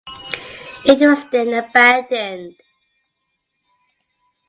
[0.87, 2.55] It was then abandoned.